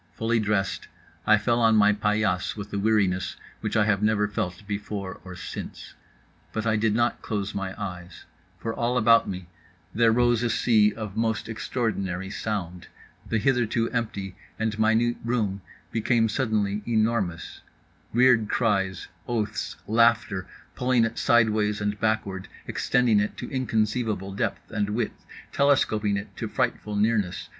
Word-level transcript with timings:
Fully 0.15 0.39
dressed, 0.39 0.87
I 1.27 1.37
fell 1.37 1.59
on 1.61 1.75
my 1.75 1.93
paillasse 1.93 2.55
with 2.57 2.73
a 2.73 2.79
weariness 2.79 3.35
which 3.59 3.77
I 3.77 3.85
have 3.85 4.01
never 4.01 4.27
felt 4.27 4.65
before 4.65 5.21
or 5.23 5.35
since. 5.35 5.93
But 6.51 6.65
I 6.65 6.75
did 6.75 6.95
not 6.95 7.21
close 7.21 7.53
my 7.53 7.79
eyes: 7.79 8.25
for 8.57 8.73
all 8.73 8.97
about 8.97 9.29
me 9.29 9.45
there 9.93 10.11
rose 10.11 10.41
a 10.41 10.49
sea 10.49 10.91
of 10.91 11.15
most 11.15 11.47
extraordinary 11.47 12.31
sound… 12.31 12.87
the 13.29 13.37
hitherto 13.37 13.91
empty 13.91 14.35
and 14.57 14.79
minute 14.79 15.17
room 15.23 15.61
became 15.91 16.27
suddenly 16.27 16.81
enormous: 16.87 17.61
weird 18.11 18.49
cries, 18.49 19.07
oaths, 19.27 19.75
laughter, 19.87 20.47
pulling 20.75 21.05
it 21.05 21.19
sideways 21.19 21.79
and 21.79 21.99
backward, 21.99 22.47
extending 22.65 23.19
it 23.19 23.37
to 23.37 23.51
inconceivable 23.51 24.33
depth 24.33 24.71
and 24.71 24.89
width, 24.89 25.27
telescoping 25.53 26.17
it 26.17 26.35
to 26.37 26.47
frightful 26.47 26.95
nearness. 26.95 27.49